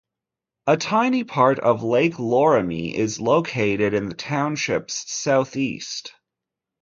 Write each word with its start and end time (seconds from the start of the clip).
A 0.65 0.77
tiny 0.77 1.23
part 1.23 1.59
of 1.59 1.83
Lake 1.83 2.13
Loramie 2.15 2.91
is 2.91 3.19
located 3.21 3.93
in 3.93 4.09
the 4.09 4.15
township's 4.15 4.95
southeast. 5.13 6.13